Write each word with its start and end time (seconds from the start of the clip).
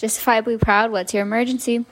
Justifiably 0.00 0.56
proud, 0.56 0.90
what's 0.92 1.12
your 1.12 1.22
emergency? 1.22 1.84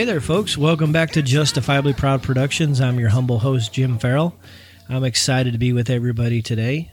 Hey 0.00 0.06
there, 0.06 0.18
folks. 0.18 0.56
Welcome 0.56 0.92
back 0.92 1.10
to 1.10 1.20
Justifiably 1.20 1.92
Proud 1.92 2.22
Productions. 2.22 2.80
I'm 2.80 2.98
your 2.98 3.10
humble 3.10 3.40
host, 3.40 3.74
Jim 3.74 3.98
Farrell. 3.98 4.34
I'm 4.88 5.04
excited 5.04 5.52
to 5.52 5.58
be 5.58 5.74
with 5.74 5.90
everybody 5.90 6.40
today. 6.40 6.90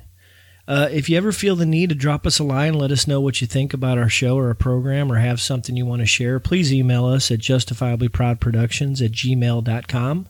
Uh, 0.67 0.89
if 0.91 1.09
you 1.09 1.15
ever 1.15 1.31
feel 1.31 1.55
the 1.55 1.65
need 1.65 1.88
to 1.88 1.95
drop 1.95 2.27
us 2.27 2.38
a 2.38 2.43
line, 2.43 2.73
let 2.73 2.91
us 2.91 3.07
know 3.07 3.21
what 3.21 3.39
you 3.39 3.48
think 3.48 3.73
about 3.73 3.98
our 3.98 4.09
show 4.09 4.35
or 4.35 4.49
our 4.49 4.53
program, 4.53 5.09
or 5.09 5.20
have 5.20 5.39
something 5.39 5.77
you 5.77 5.85
want 5.85 6.01
to 6.01 6.05
share, 6.05 6.38
please 6.41 6.73
email 6.73 7.05
us 7.05 7.31
at 7.31 7.39
justifiablyproudproductions 7.39 9.01
at 9.01 9.13
gmail.com. 9.13 10.27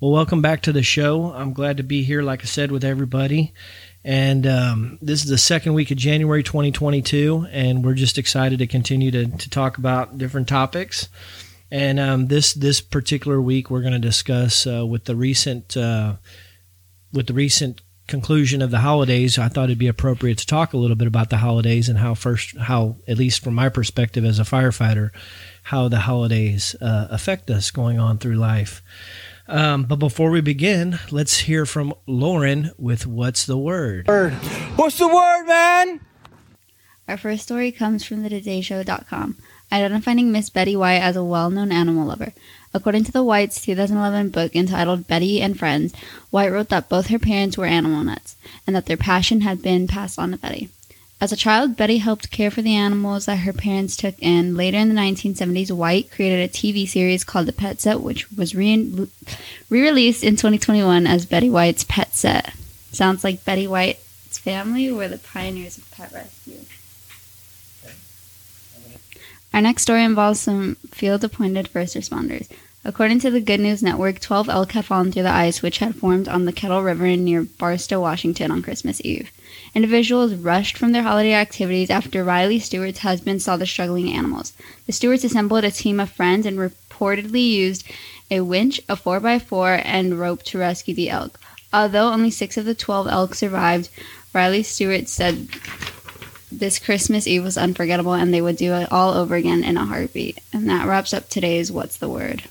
Well, 0.00 0.10
welcome 0.10 0.40
back 0.40 0.62
to 0.62 0.72
the 0.72 0.82
show. 0.82 1.34
I'm 1.34 1.52
glad 1.52 1.76
to 1.76 1.82
be 1.82 2.02
here, 2.02 2.22
like 2.22 2.40
I 2.40 2.46
said, 2.46 2.72
with 2.72 2.82
everybody. 2.82 3.52
And 4.02 4.46
um, 4.46 4.98
this 5.02 5.22
is 5.22 5.28
the 5.28 5.36
second 5.36 5.74
week 5.74 5.90
of 5.90 5.98
January 5.98 6.42
2022, 6.42 7.48
and 7.50 7.84
we're 7.84 7.92
just 7.92 8.16
excited 8.16 8.60
to 8.60 8.66
continue 8.66 9.10
to, 9.10 9.26
to 9.26 9.50
talk 9.50 9.76
about 9.76 10.16
different 10.16 10.48
topics. 10.48 11.10
And 11.70 11.98
um, 11.98 12.26
this 12.28 12.52
this 12.54 12.80
particular 12.80 13.40
week, 13.40 13.70
we're 13.70 13.80
going 13.80 13.92
to 13.92 13.98
discuss 13.98 14.66
uh, 14.66 14.86
with 14.86 15.04
the 15.04 15.16
recent 15.16 15.76
uh, 15.76 16.16
with 17.12 17.26
the 17.26 17.34
recent 17.34 17.80
conclusion 18.06 18.62
of 18.62 18.70
the 18.70 18.78
holidays. 18.78 19.38
I 19.38 19.48
thought 19.48 19.64
it'd 19.64 19.78
be 19.78 19.88
appropriate 19.88 20.38
to 20.38 20.46
talk 20.46 20.72
a 20.72 20.76
little 20.76 20.96
bit 20.96 21.08
about 21.08 21.30
the 21.30 21.38
holidays 21.38 21.88
and 21.88 21.98
how 21.98 22.14
first 22.14 22.56
how 22.56 22.96
at 23.08 23.18
least 23.18 23.42
from 23.42 23.54
my 23.54 23.68
perspective 23.68 24.24
as 24.24 24.38
a 24.38 24.44
firefighter, 24.44 25.10
how 25.64 25.88
the 25.88 26.00
holidays 26.00 26.76
uh, 26.80 27.08
affect 27.10 27.50
us 27.50 27.70
going 27.70 27.98
on 27.98 28.18
through 28.18 28.36
life. 28.36 28.82
Um, 29.48 29.84
but 29.84 29.96
before 29.96 30.30
we 30.30 30.40
begin, 30.40 30.98
let's 31.10 31.38
hear 31.38 31.66
from 31.66 31.94
Lauren 32.06 32.72
with 32.78 33.06
what's 33.06 33.46
the 33.46 33.58
word. 33.58 34.08
What's 34.76 34.98
the 34.98 35.08
word, 35.08 35.46
man? 35.46 36.00
Our 37.08 37.16
first 37.16 37.44
story 37.44 37.70
comes 37.70 38.04
from 38.04 38.24
the 38.24 38.28
TodayShow.com, 38.28 39.36
identifying 39.72 40.32
Miss 40.32 40.50
Betty 40.50 40.76
White 40.76 41.00
as 41.00 41.16
a 41.16 41.24
well-known 41.24 41.72
animal 41.72 42.06
lover. 42.06 42.32
According 42.72 43.04
to 43.04 43.12
the 43.12 43.24
White's 43.24 43.60
2011 43.62 44.30
book 44.30 44.54
entitled 44.54 45.06
Betty 45.06 45.40
and 45.40 45.58
Friends, 45.58 45.94
White 46.30 46.52
wrote 46.52 46.68
that 46.68 46.88
both 46.88 47.08
her 47.08 47.18
parents 47.18 47.56
were 47.56 47.66
animal 47.66 48.04
nuts, 48.04 48.36
and 48.66 48.76
that 48.76 48.86
their 48.86 48.96
passion 48.96 49.40
had 49.40 49.62
been 49.62 49.86
passed 49.86 50.18
on 50.18 50.32
to 50.32 50.36
Betty. 50.36 50.68
As 51.18 51.32
a 51.32 51.36
child, 51.36 51.78
Betty 51.78 51.96
helped 51.96 52.30
care 52.30 52.50
for 52.50 52.60
the 52.60 52.74
animals 52.74 53.24
that 53.24 53.36
her 53.36 53.52
parents 53.54 53.96
took 53.96 54.16
in. 54.18 54.54
Later 54.54 54.76
in 54.76 54.90
the 54.90 55.00
1970s, 55.00 55.72
White 55.72 56.10
created 56.10 56.40
a 56.40 56.52
TV 56.52 56.86
series 56.86 57.24
called 57.24 57.46
The 57.46 57.54
Pet 57.54 57.80
Set, 57.80 58.02
which 58.02 58.30
was 58.32 58.54
re 58.54 59.08
released 59.70 60.22
in 60.22 60.34
2021 60.34 61.06
as 61.06 61.24
Betty 61.24 61.48
White's 61.48 61.84
Pet 61.84 62.14
Set. 62.14 62.52
Sounds 62.92 63.24
like 63.24 63.46
Betty 63.46 63.66
White's 63.66 64.38
family 64.38 64.92
were 64.92 65.08
the 65.08 65.16
pioneers 65.16 65.78
of 65.78 65.90
pet 65.90 66.12
rescue. 66.12 66.58
Our 69.56 69.62
next 69.62 69.84
story 69.84 70.04
involves 70.04 70.40
some 70.40 70.74
field 70.90 71.24
appointed 71.24 71.66
first 71.66 71.96
responders. 71.96 72.46
According 72.84 73.20
to 73.20 73.30
the 73.30 73.40
Good 73.40 73.58
News 73.58 73.82
Network, 73.82 74.20
12 74.20 74.50
elk 74.50 74.72
had 74.72 74.84
fallen 74.84 75.10
through 75.10 75.22
the 75.22 75.30
ice 75.30 75.62
which 75.62 75.78
had 75.78 75.96
formed 75.96 76.28
on 76.28 76.44
the 76.44 76.52
Kettle 76.52 76.82
River 76.82 77.16
near 77.16 77.44
Barstow, 77.44 77.98
Washington 77.98 78.50
on 78.50 78.60
Christmas 78.60 79.00
Eve. 79.02 79.30
Individuals 79.74 80.34
rushed 80.34 80.76
from 80.76 80.92
their 80.92 81.04
holiday 81.04 81.32
activities 81.32 81.88
after 81.88 82.22
Riley 82.22 82.58
Stewart's 82.58 82.98
husband 82.98 83.40
saw 83.40 83.56
the 83.56 83.64
struggling 83.64 84.12
animals. 84.12 84.52
The 84.84 84.92
Stewarts 84.92 85.24
assembled 85.24 85.64
a 85.64 85.70
team 85.70 86.00
of 86.00 86.10
friends 86.10 86.44
and 86.44 86.58
reportedly 86.58 87.48
used 87.48 87.82
a 88.30 88.42
winch, 88.42 88.78
a 88.90 88.94
4x4, 88.94 89.80
and 89.86 90.18
rope 90.18 90.42
to 90.42 90.58
rescue 90.58 90.92
the 90.92 91.08
elk. 91.08 91.40
Although 91.72 92.12
only 92.12 92.30
six 92.30 92.58
of 92.58 92.66
the 92.66 92.74
12 92.74 93.08
elk 93.08 93.34
survived, 93.34 93.88
Riley 94.34 94.62
Stewart 94.62 95.08
said 95.08 95.48
this 96.50 96.78
Christmas 96.78 97.26
Eve 97.26 97.42
was 97.42 97.58
unforgettable 97.58 98.14
and 98.14 98.32
they 98.32 98.40
would 98.40 98.56
do 98.56 98.74
it 98.74 98.90
all 98.92 99.14
over 99.14 99.34
again 99.34 99.64
in 99.64 99.76
a 99.76 99.84
heartbeat. 99.84 100.38
And 100.52 100.68
that 100.68 100.86
wraps 100.86 101.12
up 101.12 101.28
today's 101.28 101.72
What's 101.72 101.96
the 101.96 102.08
Word? 102.08 102.44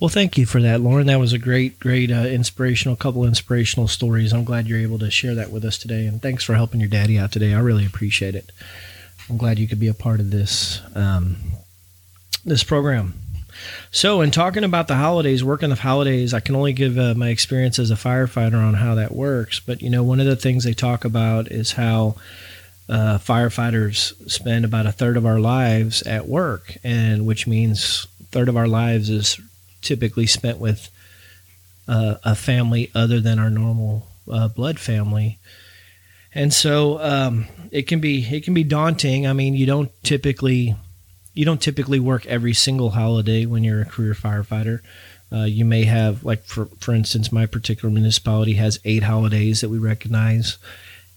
Well, 0.00 0.08
thank 0.08 0.36
you 0.36 0.46
for 0.46 0.60
that, 0.60 0.80
Lauren. 0.80 1.06
That 1.06 1.20
was 1.20 1.32
a 1.32 1.38
great, 1.38 1.78
great 1.78 2.10
uh, 2.10 2.26
inspirational 2.26 2.96
couple 2.96 3.24
inspirational 3.24 3.86
stories. 3.86 4.32
I'm 4.32 4.42
glad 4.42 4.66
you're 4.66 4.80
able 4.80 4.98
to 4.98 5.12
share 5.12 5.36
that 5.36 5.52
with 5.52 5.64
us 5.64 5.78
today, 5.78 6.06
and 6.06 6.20
thanks 6.20 6.42
for 6.42 6.54
helping 6.54 6.80
your 6.80 6.88
daddy 6.88 7.20
out 7.20 7.30
today. 7.30 7.54
I 7.54 7.60
really 7.60 7.86
appreciate 7.86 8.34
it. 8.34 8.50
I'm 9.30 9.36
glad 9.36 9.60
you 9.60 9.68
could 9.68 9.78
be 9.78 9.86
a 9.86 9.94
part 9.94 10.18
of 10.18 10.32
this 10.32 10.80
um, 10.96 11.36
this 12.44 12.64
program. 12.64 13.14
So, 13.90 14.20
in 14.20 14.30
talking 14.30 14.64
about 14.64 14.88
the 14.88 14.96
holidays, 14.96 15.44
working 15.44 15.70
the 15.70 15.76
holidays, 15.76 16.34
I 16.34 16.40
can 16.40 16.54
only 16.54 16.72
give 16.72 16.98
uh, 16.98 17.14
my 17.14 17.28
experience 17.28 17.78
as 17.78 17.90
a 17.90 17.96
firefighter 17.96 18.62
on 18.62 18.74
how 18.74 18.94
that 18.96 19.14
works. 19.14 19.60
But 19.60 19.82
you 19.82 19.90
know, 19.90 20.02
one 20.02 20.20
of 20.20 20.26
the 20.26 20.36
things 20.36 20.64
they 20.64 20.74
talk 20.74 21.04
about 21.04 21.50
is 21.50 21.72
how 21.72 22.16
uh, 22.88 23.18
firefighters 23.18 24.30
spend 24.30 24.64
about 24.64 24.86
a 24.86 24.92
third 24.92 25.16
of 25.16 25.26
our 25.26 25.40
lives 25.40 26.02
at 26.02 26.28
work, 26.28 26.76
and 26.84 27.26
which 27.26 27.46
means 27.46 28.06
third 28.30 28.48
of 28.48 28.56
our 28.56 28.68
lives 28.68 29.10
is 29.10 29.40
typically 29.82 30.26
spent 30.26 30.58
with 30.58 30.90
uh, 31.88 32.16
a 32.24 32.34
family 32.34 32.90
other 32.94 33.20
than 33.20 33.38
our 33.38 33.50
normal 33.50 34.06
uh, 34.30 34.48
blood 34.48 34.78
family. 34.78 35.38
And 36.34 36.52
so 36.52 37.00
um, 37.02 37.46
it 37.70 37.82
can 37.82 38.00
be 38.00 38.24
it 38.24 38.44
can 38.44 38.54
be 38.54 38.64
daunting. 38.64 39.26
I 39.26 39.32
mean, 39.32 39.54
you 39.54 39.66
don't 39.66 39.90
typically 40.02 40.76
you 41.34 41.44
don't 41.44 41.60
typically 41.60 42.00
work 42.00 42.26
every 42.26 42.52
single 42.52 42.90
holiday 42.90 43.46
when 43.46 43.64
you're 43.64 43.82
a 43.82 43.86
career 43.86 44.14
firefighter. 44.14 44.80
Uh, 45.32 45.44
you 45.44 45.64
may 45.64 45.84
have 45.84 46.24
like 46.24 46.44
for 46.44 46.66
for 46.78 46.94
instance, 46.94 47.32
my 47.32 47.46
particular 47.46 47.92
municipality 47.92 48.54
has 48.54 48.78
eight 48.84 49.02
holidays 49.02 49.62
that 49.62 49.70
we 49.70 49.78
recognize, 49.78 50.58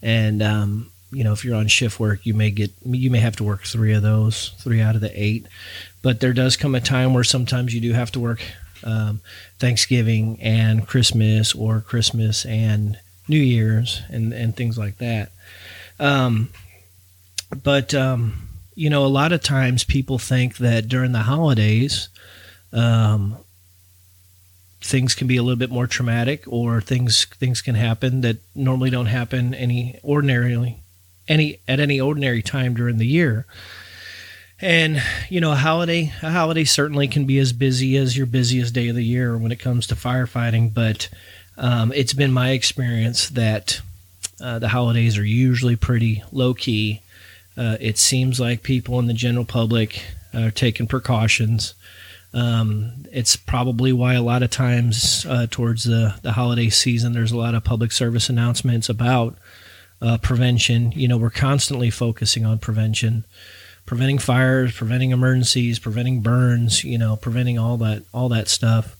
and 0.00 0.42
um, 0.42 0.90
you 1.12 1.22
know 1.22 1.32
if 1.32 1.44
you're 1.44 1.56
on 1.56 1.68
shift 1.68 2.00
work, 2.00 2.24
you 2.24 2.32
may 2.32 2.50
get 2.50 2.72
you 2.84 3.10
may 3.10 3.18
have 3.20 3.36
to 3.36 3.44
work 3.44 3.64
three 3.64 3.92
of 3.92 4.02
those, 4.02 4.50
three 4.58 4.80
out 4.80 4.94
of 4.94 5.02
the 5.02 5.12
eight. 5.22 5.46
But 6.00 6.20
there 6.20 6.32
does 6.32 6.56
come 6.56 6.74
a 6.74 6.80
time 6.80 7.12
where 7.12 7.24
sometimes 7.24 7.74
you 7.74 7.80
do 7.80 7.92
have 7.92 8.10
to 8.12 8.20
work 8.20 8.40
um, 8.84 9.20
Thanksgiving 9.58 10.38
and 10.40 10.86
Christmas, 10.86 11.54
or 11.54 11.82
Christmas 11.82 12.46
and 12.46 12.98
New 13.28 13.40
Year's, 13.40 14.00
and 14.08 14.32
and 14.32 14.56
things 14.56 14.78
like 14.78 14.96
that. 14.96 15.30
Um, 16.00 16.48
but 17.62 17.92
um, 17.92 18.45
you 18.76 18.90
know, 18.90 19.04
a 19.04 19.08
lot 19.08 19.32
of 19.32 19.42
times 19.42 19.82
people 19.82 20.18
think 20.18 20.58
that 20.58 20.86
during 20.86 21.12
the 21.12 21.20
holidays, 21.20 22.10
um, 22.74 23.38
things 24.82 25.14
can 25.14 25.26
be 25.26 25.38
a 25.38 25.42
little 25.42 25.58
bit 25.58 25.70
more 25.70 25.86
traumatic, 25.86 26.44
or 26.46 26.82
things 26.82 27.24
things 27.24 27.62
can 27.62 27.74
happen 27.74 28.20
that 28.20 28.36
normally 28.54 28.90
don't 28.90 29.06
happen 29.06 29.54
any 29.54 29.98
ordinarily, 30.04 30.76
any 31.26 31.58
at 31.66 31.80
any 31.80 31.98
ordinary 31.98 32.42
time 32.42 32.74
during 32.74 32.98
the 32.98 33.06
year. 33.06 33.46
And 34.60 35.02
you 35.30 35.40
know, 35.40 35.52
a 35.52 35.56
holiday 35.56 36.12
a 36.22 36.30
holiday 36.30 36.64
certainly 36.64 37.08
can 37.08 37.24
be 37.24 37.38
as 37.38 37.54
busy 37.54 37.96
as 37.96 38.14
your 38.14 38.26
busiest 38.26 38.74
day 38.74 38.88
of 38.88 38.94
the 38.94 39.04
year 39.04 39.38
when 39.38 39.52
it 39.52 39.58
comes 39.58 39.86
to 39.86 39.94
firefighting. 39.94 40.74
But 40.74 41.08
um, 41.56 41.92
it's 41.94 42.12
been 42.12 42.32
my 42.32 42.50
experience 42.50 43.30
that 43.30 43.80
uh, 44.38 44.58
the 44.58 44.68
holidays 44.68 45.16
are 45.16 45.24
usually 45.24 45.76
pretty 45.76 46.22
low 46.30 46.52
key. 46.52 47.00
Uh, 47.56 47.76
it 47.80 47.98
seems 47.98 48.38
like 48.38 48.62
people 48.62 48.98
in 48.98 49.06
the 49.06 49.14
general 49.14 49.44
public 49.44 50.02
are 50.34 50.50
taking 50.50 50.86
precautions. 50.86 51.74
Um, 52.34 53.06
it's 53.12 53.34
probably 53.34 53.92
why 53.92 54.14
a 54.14 54.22
lot 54.22 54.42
of 54.42 54.50
times 54.50 55.24
uh, 55.26 55.46
towards 55.50 55.84
the, 55.84 56.16
the 56.22 56.32
holiday 56.32 56.68
season, 56.68 57.12
there's 57.12 57.32
a 57.32 57.36
lot 57.36 57.54
of 57.54 57.64
public 57.64 57.92
service 57.92 58.28
announcements 58.28 58.90
about 58.90 59.38
uh, 60.02 60.18
prevention. 60.18 60.92
You 60.92 61.08
know, 61.08 61.16
we're 61.16 61.30
constantly 61.30 61.90
focusing 61.90 62.44
on 62.44 62.58
prevention, 62.58 63.24
preventing 63.86 64.18
fires, 64.18 64.74
preventing 64.74 65.12
emergencies, 65.12 65.78
preventing 65.78 66.20
burns. 66.20 66.84
You 66.84 66.98
know, 66.98 67.16
preventing 67.16 67.58
all 67.58 67.78
that 67.78 68.02
all 68.12 68.28
that 68.28 68.48
stuff. 68.48 68.96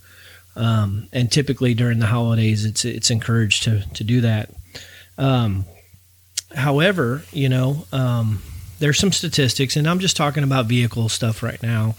Um, 0.54 1.08
and 1.12 1.30
typically 1.30 1.74
during 1.74 1.98
the 1.98 2.06
holidays, 2.06 2.64
it's 2.64 2.86
it's 2.86 3.10
encouraged 3.10 3.64
to 3.64 3.82
to 3.92 4.04
do 4.04 4.22
that. 4.22 4.50
Um, 5.18 5.66
however, 6.54 7.22
you 7.32 7.48
know, 7.48 7.86
um, 7.92 8.42
there's 8.78 8.98
some 8.98 9.12
statistics, 9.12 9.76
and 9.76 9.88
I'm 9.88 9.98
just 9.98 10.16
talking 10.16 10.44
about 10.44 10.66
vehicle 10.66 11.08
stuff 11.08 11.42
right 11.42 11.62
now. 11.62 11.94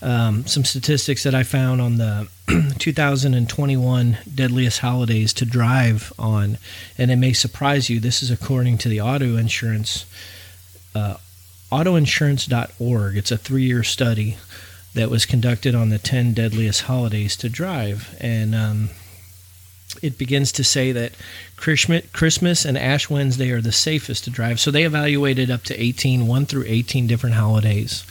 Um, 0.00 0.46
some 0.46 0.64
statistics 0.64 1.22
that 1.22 1.34
I 1.34 1.44
found 1.44 1.80
on 1.80 1.98
the 1.98 2.28
2021 2.78 4.18
deadliest 4.34 4.80
holidays 4.80 5.32
to 5.34 5.44
drive 5.44 6.12
on, 6.18 6.58
and 6.98 7.10
it 7.10 7.16
may 7.16 7.32
surprise 7.32 7.88
you. 7.88 8.00
This 8.00 8.22
is 8.22 8.30
according 8.30 8.78
to 8.78 8.88
the 8.88 9.00
auto 9.00 9.36
insurance, 9.36 10.06
uh, 10.94 11.18
autoinsurance.org. 11.70 13.16
It's 13.16 13.30
a 13.30 13.38
three 13.38 13.64
year 13.64 13.84
study 13.84 14.38
that 14.94 15.10
was 15.10 15.24
conducted 15.24 15.74
on 15.74 15.90
the 15.90 15.98
10 15.98 16.34
deadliest 16.34 16.82
holidays 16.82 17.36
to 17.36 17.48
drive. 17.48 18.14
And 18.20 18.54
um, 18.54 18.90
it 20.00 20.18
begins 20.18 20.52
to 20.52 20.64
say 20.64 20.92
that 20.92 21.12
Christmas 21.56 22.64
and 22.64 22.78
Ash 22.78 23.08
Wednesday 23.10 23.50
are 23.50 23.60
the 23.60 23.72
safest 23.72 24.24
to 24.24 24.30
drive. 24.30 24.58
So 24.58 24.70
they 24.70 24.84
evaluated 24.84 25.50
up 25.50 25.62
to 25.64 25.80
18, 25.80 26.26
1 26.26 26.46
through 26.46 26.64
18 26.66 27.06
different 27.06 27.36
holidays 27.36 28.04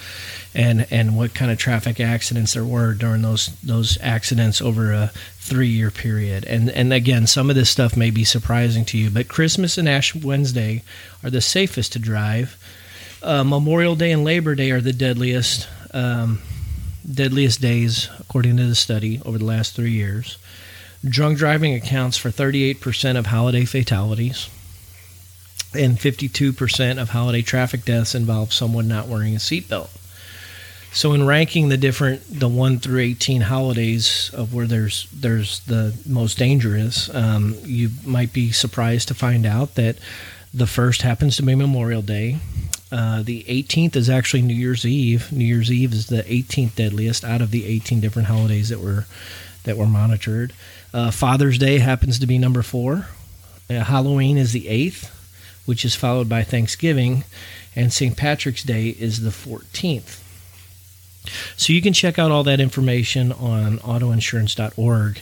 and, 0.54 0.86
and 0.92 1.16
what 1.16 1.33
kind 1.33 1.51
of 1.51 1.57
traffic 1.57 2.00
accidents 2.00 2.54
there 2.54 2.66
were 2.66 2.94
during 2.94 3.22
those 3.22 3.48
those 3.62 3.98
accidents 4.01 4.62
over 4.62 4.92
a 4.92 5.12
three 5.38 5.68
year 5.68 5.92
period. 5.92 6.45
And 6.45 6.69
and 6.69 6.92
again, 6.94 7.28
some 7.28 7.50
of 7.50 7.56
this 7.56 7.69
stuff 7.69 7.95
may 7.95 8.12
be 8.12 8.24
surprising 8.24 8.86
to 8.86 8.98
you, 8.98 9.10
but 9.10 9.27
Christmas 9.27 9.77
and 9.77 9.88
Ash 9.88 10.13
Wednesday 10.13 10.84
are 11.24 11.30
the 11.30 11.42
safest 11.42 11.94
to 11.94 12.00
drive. 12.00 12.57
Uh, 13.24 13.44
Memorial 13.44 13.95
Day 13.95 14.12
and 14.12 14.24
Labor 14.24 14.56
Day 14.56 14.72
are 14.72 14.81
the 14.81 14.94
deadliest 14.94 15.68
um, 15.94 16.42
deadliest 17.10 17.62
days 17.62 18.10
according 18.19 18.57
to 18.57 18.66
the 18.66 18.75
study 18.75 19.22
over 19.25 19.38
the 19.38 19.45
last 19.45 19.75
three 19.75 19.92
years. 19.92 20.38
Drunk 21.03 21.38
driving 21.38 21.74
accounts 21.74 22.18
for 22.18 22.30
38% 22.30 23.18
of 23.18 23.27
holiday 23.27 23.65
fatalities, 23.65 24.50
and 25.74 25.98
52% 25.98 27.01
of 27.01 27.09
holiday 27.09 27.42
traffic 27.42 27.83
deaths 27.83 28.13
involve 28.13 28.53
someone 28.53 28.88
not 28.88 29.07
wearing 29.07 29.33
a 29.33 29.39
seatbelt. 29.39 29.89
So, 30.94 31.13
in 31.13 31.25
ranking 31.25 31.69
the 31.69 31.77
different, 31.77 32.21
the 32.39 32.50
one 32.50 32.77
through 32.77 33.00
18 33.00 33.42
holidays 33.42 34.30
of 34.33 34.53
where 34.53 34.68
there's 34.68 35.07
there's 35.12 35.62
the 35.62 35.98
most 36.06 36.38
dangerous, 36.38 37.13
um, 37.15 37.56
you 37.63 37.89
might 38.06 38.33
be 38.33 38.51
surprised 38.51 39.07
to 39.07 39.13
find 39.13 39.45
out 39.45 39.75
that 39.75 39.98
the 40.53 40.68
first 40.68 41.01
happens 41.01 41.38
to 41.38 41.44
be 41.44 41.56
Memorial 41.56 42.01
Day. 42.01 42.38
Uh, 42.92 43.24
the 43.24 43.44
18th 43.44 43.95
is 43.95 44.09
actually 44.09 44.42
New 44.42 44.53
Year's 44.53 44.86
Eve. 44.86 45.31
New 45.31 45.45
Year's 45.45 45.71
Eve 45.71 45.94
is 45.94 46.07
the 46.07 46.24
18th 46.24 46.75
deadliest 46.75 47.24
out 47.24 47.42
of 47.42 47.51
the 47.51 47.65
18 47.65 48.01
different 48.01 48.27
holidays 48.27 48.68
that 48.68 48.81
were 48.81 49.06
that 49.63 49.77
were 49.77 49.88
monitored. 49.88 50.51
Uh, 50.93 51.11
Father's 51.11 51.57
Day 51.57 51.79
happens 51.79 52.19
to 52.19 52.27
be 52.27 52.38
number 52.38 52.61
four. 52.61 53.07
Uh, 53.69 53.83
Halloween 53.83 54.38
is 54.38 54.51
the 54.51 54.65
8th, 54.65 55.09
which 55.65 55.85
is 55.85 55.95
followed 55.95 56.27
by 56.27 56.43
Thanksgiving. 56.43 57.23
And 57.75 57.93
St. 57.93 58.17
Patrick's 58.17 58.63
Day 58.63 58.89
is 58.89 59.21
the 59.21 59.29
14th. 59.29 60.21
So 61.55 61.71
you 61.71 61.81
can 61.81 61.93
check 61.93 62.19
out 62.19 62.31
all 62.31 62.43
that 62.43 62.59
information 62.59 63.31
on 63.31 63.77
autoinsurance.org 63.79 65.21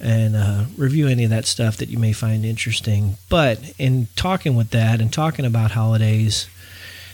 and 0.00 0.36
uh, 0.36 0.64
review 0.76 1.06
any 1.06 1.24
of 1.24 1.30
that 1.30 1.46
stuff 1.46 1.76
that 1.76 1.88
you 1.88 1.98
may 1.98 2.12
find 2.12 2.44
interesting. 2.44 3.16
But 3.28 3.72
in 3.78 4.08
talking 4.16 4.56
with 4.56 4.70
that 4.70 5.00
and 5.00 5.12
talking 5.12 5.44
about 5.44 5.72
holidays 5.72 6.48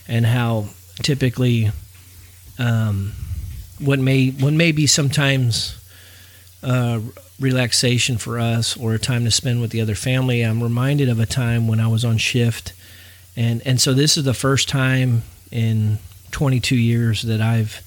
and 0.08 0.26
how 0.26 0.66
typically 1.02 1.70
um, 2.58 3.12
what 3.78 3.98
may 3.98 4.30
what 4.30 4.52
may 4.52 4.72
be 4.72 4.86
sometimes 4.86 5.79
uh, 6.62 7.00
relaxation 7.38 8.18
for 8.18 8.38
us 8.38 8.76
or 8.76 8.94
a 8.94 8.98
time 8.98 9.24
to 9.24 9.30
spend 9.30 9.60
with 9.60 9.70
the 9.70 9.80
other 9.80 9.94
family. 9.94 10.42
I'm 10.42 10.62
reminded 10.62 11.08
of 11.08 11.18
a 11.18 11.26
time 11.26 11.66
when 11.66 11.80
I 11.80 11.88
was 11.88 12.04
on 12.04 12.18
shift, 12.18 12.72
and 13.36 13.62
and 13.64 13.80
so 13.80 13.94
this 13.94 14.16
is 14.16 14.24
the 14.24 14.34
first 14.34 14.68
time 14.68 15.22
in 15.50 15.98
22 16.30 16.76
years 16.76 17.22
that 17.22 17.40
I've 17.40 17.82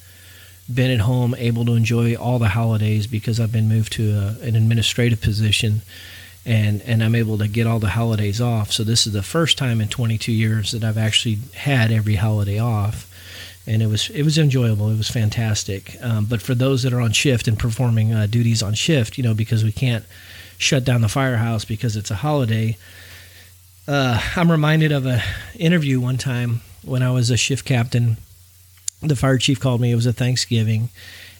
been 0.74 0.92
at 0.92 1.02
home 1.02 1.36
able 1.38 1.66
to 1.66 1.74
enjoy 1.74 2.16
all 2.16 2.40
the 2.40 2.50
holidays 2.50 3.06
because 3.06 3.40
I've 3.40 3.52
been 3.52 3.68
moved 3.68 3.94
to 3.94 4.12
a, 4.12 4.46
an 4.46 4.56
administrative 4.56 5.22
position 5.22 5.82
and 6.46 6.82
and 6.84 7.04
I'm 7.04 7.16
able 7.16 7.38
to 7.38 7.48
get 7.48 7.68
all 7.68 7.80
the 7.80 7.90
holidays 7.90 8.42
off. 8.42 8.72
So 8.72 8.84
this 8.84 9.06
is 9.06 9.14
the 9.14 9.24
first 9.24 9.58
time 9.58 9.82
in 9.82 9.88
22 9.88 10.32
years 10.32 10.72
that 10.72 10.84
I've 10.84 10.98
actually 10.98 11.40
had 11.56 11.92
every 11.92 12.16
holiday 12.16 12.60
off 12.60 13.10
and 13.66 13.82
it 13.82 13.88
was 13.88 14.10
it 14.10 14.24
was 14.24 14.38
enjoyable. 14.38 14.90
It 14.90 14.98
was 14.98 15.10
fantastic. 15.10 15.96
Um, 16.02 16.26
but 16.26 16.42
for 16.42 16.54
those 16.56 16.84
that 16.84 16.94
are 16.94 17.02
on 17.02 17.12
shift 17.12 17.48
and 17.48 17.58
performing 17.58 18.14
uh, 18.14 18.28
duties 18.28 18.62
on 18.62 18.74
shift, 18.74 19.18
you 19.18 19.24
know, 19.24 19.34
because 19.34 19.64
we 19.64 19.72
can't 19.72 20.06
shut 20.58 20.84
down 20.84 21.02
the 21.02 21.10
firehouse 21.10 21.66
because 21.66 21.96
it's 21.96 22.12
a 22.12 22.16
holiday. 22.16 22.78
Uh, 23.88 24.22
I'm 24.36 24.52
reminded 24.52 24.92
of 24.92 25.06
a 25.06 25.22
interview 25.58 26.00
one 26.00 26.18
time 26.18 26.62
when 26.84 27.04
I 27.04 27.12
was 27.12 27.30
a 27.30 27.38
shift 27.38 27.66
captain. 27.66 28.18
The 29.02 29.16
fire 29.16 29.38
chief 29.38 29.60
called 29.60 29.82
me. 29.82 29.92
It 29.92 29.96
was 29.96 30.06
a 30.06 30.14
Thanksgiving, 30.14 30.90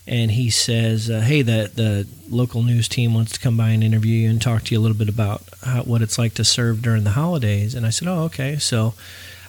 and 0.06 0.32
he 0.32 0.50
says, 0.50 1.10
uh, 1.10 1.22
"Hey, 1.22 1.42
the 1.42 1.72
the 1.74 2.08
local 2.30 2.64
news 2.64 2.88
team 2.88 3.14
wants 3.14 3.34
to 3.34 3.40
come 3.40 3.56
by 3.58 3.70
and 3.70 3.84
interview 3.84 4.16
you 4.16 4.30
and 4.30 4.42
talk 4.42 4.64
to 4.64 4.76
you 4.76 4.80
a 4.80 4.84
little 4.84 4.98
bit 4.98 5.10
about 5.10 5.44
how, 5.64 5.84
what 5.84 6.02
it's 6.02 6.18
like 6.18 6.34
to 6.36 6.44
serve 6.44 6.82
during 6.82 7.04
the 7.04 7.12
holidays." 7.12 7.76
And 7.76 7.86
I 7.86 7.90
said, 7.90 8.08
"Oh, 8.08 8.24
okay." 8.24 8.58
So 8.58 8.94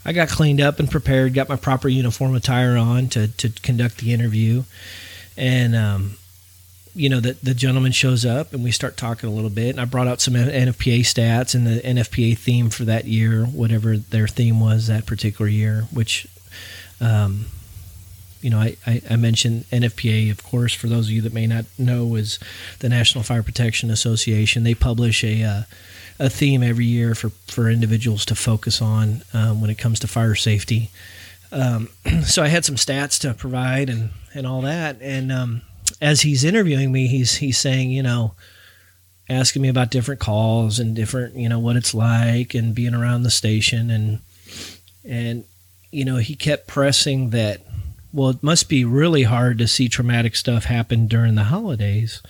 I 0.04 0.12
got 0.12 0.28
cleaned 0.28 0.60
up 0.60 0.78
and 0.78 0.90
prepared, 0.90 1.34
got 1.34 1.48
my 1.48 1.56
proper 1.56 1.88
uniform 1.88 2.34
attire 2.34 2.76
on 2.76 3.08
to, 3.08 3.28
to 3.28 3.48
conduct 3.62 3.98
the 3.98 4.12
interview. 4.12 4.64
And, 5.36 5.74
um, 5.74 6.16
you 6.94 7.08
know, 7.08 7.20
the, 7.20 7.32
the 7.42 7.54
gentleman 7.54 7.92
shows 7.92 8.24
up 8.24 8.52
and 8.52 8.62
we 8.62 8.70
start 8.70 8.96
talking 8.96 9.28
a 9.28 9.32
little 9.32 9.50
bit. 9.50 9.70
And 9.70 9.80
I 9.80 9.86
brought 9.86 10.06
out 10.06 10.20
some 10.20 10.34
NFPA 10.34 11.00
stats 11.00 11.54
and 11.54 11.66
the 11.66 11.80
NFPA 11.80 12.36
theme 12.36 12.70
for 12.70 12.84
that 12.84 13.06
year, 13.06 13.46
whatever 13.46 13.96
their 13.96 14.28
theme 14.28 14.60
was 14.60 14.86
that 14.86 15.06
particular 15.06 15.48
year, 15.48 15.86
which, 15.92 16.28
um, 17.00 17.46
you 18.42 18.50
know, 18.50 18.58
I, 18.58 18.76
I, 18.86 19.00
I, 19.10 19.16
mentioned 19.16 19.64
NFPA, 19.72 20.30
of 20.30 20.44
course, 20.44 20.74
for 20.74 20.86
those 20.86 21.06
of 21.06 21.12
you 21.12 21.22
that 21.22 21.32
may 21.32 21.46
not 21.46 21.64
know, 21.78 22.14
is 22.14 22.38
the 22.80 22.90
National 22.90 23.24
Fire 23.24 23.42
Protection 23.42 23.90
Association. 23.90 24.64
They 24.64 24.74
publish 24.74 25.24
a, 25.24 25.42
uh, 25.42 25.62
a 26.18 26.30
theme 26.30 26.62
every 26.62 26.84
year 26.84 27.14
for, 27.14 27.30
for 27.46 27.68
individuals 27.68 28.24
to 28.26 28.34
focus 28.34 28.80
on 28.80 29.22
um, 29.32 29.60
when 29.60 29.70
it 29.70 29.78
comes 29.78 29.98
to 30.00 30.08
fire 30.08 30.34
safety. 30.34 30.90
Um, 31.50 31.88
so 32.24 32.42
I 32.42 32.48
had 32.48 32.64
some 32.64 32.76
stats 32.76 33.20
to 33.20 33.34
provide 33.34 33.88
and, 33.88 34.10
and 34.34 34.46
all 34.46 34.62
that. 34.62 34.98
And 35.00 35.32
um, 35.32 35.62
as 36.00 36.22
he's 36.22 36.44
interviewing 36.44 36.92
me, 36.92 37.06
he's 37.06 37.36
he's 37.36 37.58
saying, 37.58 37.90
you 37.90 38.02
know, 38.02 38.34
asking 39.28 39.62
me 39.62 39.68
about 39.68 39.90
different 39.90 40.20
calls 40.20 40.78
and 40.78 40.94
different, 40.94 41.36
you 41.36 41.48
know, 41.48 41.58
what 41.58 41.76
it's 41.76 41.94
like 41.94 42.54
and 42.54 42.74
being 42.74 42.94
around 42.94 43.22
the 43.22 43.30
station 43.30 43.90
and 43.90 44.20
and 45.04 45.44
you 45.90 46.04
know 46.04 46.16
he 46.16 46.34
kept 46.34 46.66
pressing 46.66 47.30
that. 47.30 47.60
Well, 48.12 48.30
it 48.30 48.42
must 48.44 48.68
be 48.68 48.84
really 48.84 49.24
hard 49.24 49.58
to 49.58 49.66
see 49.66 49.88
traumatic 49.88 50.36
stuff 50.36 50.66
happen 50.66 51.08
during 51.08 51.34
the 51.34 51.44
holidays. 51.44 52.22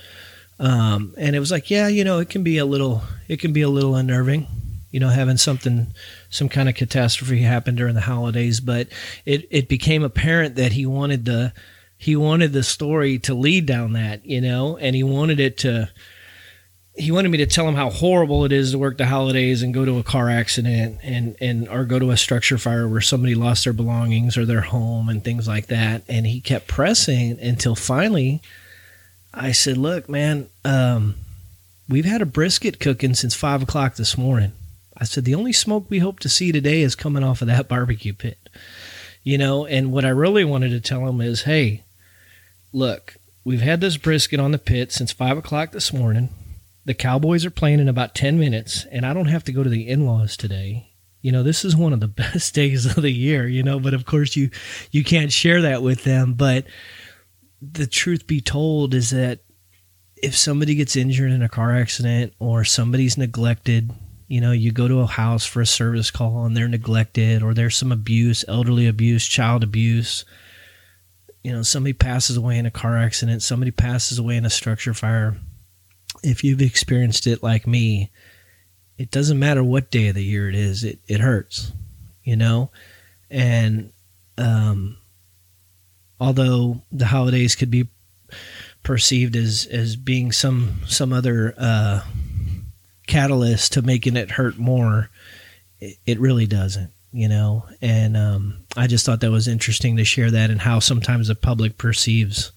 Um, 0.58 1.14
and 1.18 1.34
it 1.34 1.40
was 1.40 1.50
like, 1.50 1.70
yeah, 1.70 1.88
you 1.88 2.04
know, 2.04 2.20
it 2.20 2.30
can 2.30 2.42
be 2.42 2.58
a 2.58 2.64
little, 2.64 3.02
it 3.28 3.40
can 3.40 3.52
be 3.52 3.62
a 3.62 3.68
little 3.68 3.96
unnerving, 3.96 4.46
you 4.90 5.00
know, 5.00 5.08
having 5.08 5.37
something, 5.37 5.88
some 6.30 6.49
kind 6.49 6.68
of 6.68 6.75
catastrophe 6.75 7.42
happen 7.42 7.75
during 7.75 7.94
the 7.94 8.00
holidays. 8.00 8.61
But 8.61 8.88
it, 9.26 9.49
it 9.50 9.68
became 9.68 10.04
apparent 10.04 10.56
that 10.56 10.73
he 10.73 10.87
wanted 10.87 11.25
the, 11.25 11.52
he 11.96 12.16
wanted 12.16 12.52
the 12.52 12.62
story 12.62 13.18
to 13.20 13.34
lead 13.34 13.66
down 13.66 13.94
that, 13.94 14.25
you 14.25 14.40
know, 14.40 14.76
and 14.76 14.94
he 14.94 15.02
wanted 15.02 15.40
it 15.40 15.58
to, 15.58 15.90
he 16.96 17.11
wanted 17.11 17.30
me 17.30 17.38
to 17.38 17.46
tell 17.46 17.66
him 17.66 17.75
how 17.75 17.90
horrible 17.90 18.44
it 18.44 18.52
is 18.52 18.70
to 18.70 18.78
work 18.78 18.99
the 18.99 19.06
holidays 19.06 19.62
and 19.62 19.75
go 19.75 19.84
to 19.84 19.99
a 19.99 20.04
car 20.04 20.30
accident 20.30 21.00
and, 21.02 21.34
and 21.40 21.68
or 21.68 21.84
go 21.84 21.99
to 21.99 22.12
a 22.12 22.16
structure 22.16 22.56
fire 22.56 22.87
where 22.87 23.00
somebody 23.00 23.34
lost 23.34 23.64
their 23.64 23.73
belongings 23.73 24.37
or 24.37 24.44
their 24.44 24.61
home 24.61 25.08
and 25.08 25.25
things 25.25 25.49
like 25.49 25.66
that. 25.66 26.04
And 26.08 26.25
he 26.25 26.40
kept 26.40 26.68
pressing 26.68 27.40
until 27.40 27.75
finally 27.75 28.40
I 29.34 29.52
said, 29.52 29.76
"Look, 29.76 30.08
man, 30.08 30.48
um, 30.64 31.16
we've 31.88 32.04
had 32.04 32.22
a 32.22 32.26
brisket 32.26 32.78
cooking 32.78 33.14
since 33.14 33.34
five 33.34 33.62
o'clock 33.62 33.96
this 33.96 34.16
morning." 34.16 34.52
I 34.96 35.04
said, 35.04 35.24
"The 35.24 35.34
only 35.34 35.52
smoke 35.52 35.86
we 35.90 35.98
hope 35.98 36.20
to 36.20 36.28
see 36.28 36.52
today 36.52 36.82
is 36.82 36.94
coming 36.94 37.24
off 37.24 37.42
of 37.42 37.48
that 37.48 37.68
barbecue 37.68 38.14
pit." 38.14 38.48
You 39.24 39.38
know, 39.38 39.66
and 39.66 39.90
what 39.90 40.04
I 40.04 40.10
really 40.10 40.44
wanted 40.44 40.70
to 40.70 40.80
tell 40.80 41.08
him 41.08 41.20
is, 41.20 41.42
"Hey, 41.42 41.82
look, 42.72 43.16
we've 43.44 43.60
had 43.60 43.80
this 43.80 43.96
brisket 43.96 44.38
on 44.38 44.52
the 44.52 44.58
pit 44.58 44.92
since 44.92 45.12
five 45.12 45.36
o'clock 45.36 45.72
this 45.72 45.92
morning. 45.92 46.28
The 46.84 46.94
Cowboys 46.94 47.44
are 47.44 47.50
playing 47.50 47.80
in 47.80 47.88
about 47.88 48.14
ten 48.14 48.38
minutes, 48.38 48.86
and 48.92 49.04
I 49.04 49.12
don't 49.12 49.26
have 49.26 49.44
to 49.44 49.52
go 49.52 49.62
to 49.62 49.70
the 49.70 49.88
in-laws 49.88 50.36
today." 50.36 50.90
you 51.22 51.32
know 51.32 51.42
this 51.42 51.64
is 51.64 51.74
one 51.74 51.94
of 51.94 52.00
the 52.00 52.06
best 52.22 52.54
days 52.54 52.84
of 52.84 52.96
the 52.96 53.10
year 53.10 53.48
you 53.48 53.62
know 53.62 53.80
but 53.80 53.94
of 53.94 54.04
course 54.04 54.36
you 54.36 54.50
you 54.90 55.02
can't 55.02 55.32
share 55.32 55.62
that 55.62 55.82
with 55.82 56.04
them 56.04 56.34
but 56.34 56.66
the 57.73 57.87
truth 57.87 58.26
be 58.26 58.40
told 58.40 58.94
is 58.94 59.11
that 59.11 59.40
if 60.16 60.37
somebody 60.37 60.75
gets 60.75 60.97
injured 60.97 61.30
in 61.30 61.42
a 61.42 61.49
car 61.49 61.75
accident 61.75 62.33
or 62.38 62.64
somebody's 62.64 63.18
neglected, 63.18 63.92
you 64.28 64.40
know, 64.40 64.52
you 64.52 64.73
go 64.73 64.88
to 64.88 65.00
a 65.00 65.06
house 65.06 65.44
for 65.44 65.61
a 65.61 65.66
service 65.66 66.11
call 66.11 66.47
and 66.47 66.56
they're 66.56 66.68
neglected 66.68 67.42
or 67.42 67.52
there's 67.52 67.76
some 67.76 67.92
abuse, 67.92 68.44
elderly 68.49 68.87
abuse, 68.87 69.26
child 69.26 69.62
abuse. 69.62 70.25
You 71.42 71.52
know, 71.52 71.62
somebody 71.62 71.92
passes 71.92 72.37
away 72.37 72.56
in 72.56 72.66
a 72.66 72.71
car 72.71 72.97
accident, 72.97 73.42
somebody 73.42 73.71
passes 73.71 74.18
away 74.18 74.37
in 74.37 74.47
a 74.47 74.50
structure 74.50 74.94
fire. 74.94 75.37
If 76.23 76.42
you've 76.42 76.62
experienced 76.62 77.26
it 77.26 77.42
like 77.42 77.66
me, 77.66 78.11
it 78.97 79.11
doesn't 79.11 79.38
matter 79.38 79.62
what 79.62 79.90
day 79.90 80.09
of 80.09 80.14
the 80.14 80.25
year 80.25 80.49
it 80.49 80.54
is, 80.54 80.85
it, 80.85 81.00
it 81.06 81.21
hurts, 81.21 81.73
you 82.23 82.37
know? 82.37 82.71
And 83.30 83.92
um, 84.38 84.97
although 86.21 86.83
the 86.92 87.06
holidays 87.06 87.54
could 87.54 87.71
be 87.71 87.88
perceived 88.83 89.35
as 89.35 89.66
as 89.66 89.97
being 89.97 90.30
some 90.33 90.80
some 90.87 91.12
other 91.12 91.54
uh, 91.59 92.02
catalyst 93.06 93.73
to 93.73 93.83
making 93.83 94.16
it 94.16 94.33
hurt 94.33 94.59
more, 94.59 95.11
it, 95.80 95.97
it 96.06 96.21
really 96.21 96.47
doesn't. 96.47 96.90
You 97.12 97.28
know, 97.28 97.64
and 97.80 98.16
um, 98.16 98.64
I 98.76 98.88
just 98.88 99.06
thought 99.06 99.21
that 99.21 99.30
was 99.30 99.47
interesting 99.47 99.97
to 99.97 100.04
share 100.04 100.33
that 100.33 100.50
and 100.50 100.61
how 100.61 100.80
sometimes 100.80 101.28
the 101.28 101.37
public 101.37 101.78
perceives 101.78 102.50